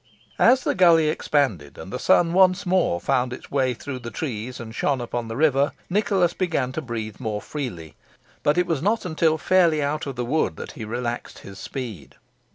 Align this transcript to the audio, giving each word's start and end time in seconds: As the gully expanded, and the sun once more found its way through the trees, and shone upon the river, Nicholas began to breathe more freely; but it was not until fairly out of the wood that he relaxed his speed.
As 0.39 0.63
the 0.63 0.73
gully 0.73 1.09
expanded, 1.09 1.77
and 1.77 1.93
the 1.93 1.99
sun 1.99 2.33
once 2.33 2.65
more 2.65 2.99
found 2.99 3.31
its 3.31 3.51
way 3.51 3.75
through 3.75 3.99
the 3.99 4.09
trees, 4.09 4.59
and 4.59 4.73
shone 4.73 4.99
upon 4.99 5.27
the 5.27 5.35
river, 5.37 5.73
Nicholas 5.91 6.33
began 6.33 6.71
to 6.71 6.81
breathe 6.81 7.19
more 7.19 7.39
freely; 7.39 7.93
but 8.41 8.57
it 8.57 8.65
was 8.65 8.81
not 8.81 9.05
until 9.05 9.37
fairly 9.37 9.79
out 9.79 10.07
of 10.07 10.15
the 10.15 10.25
wood 10.25 10.55
that 10.55 10.71
he 10.71 10.85
relaxed 10.85 11.37
his 11.45 11.59
speed. 11.59 12.15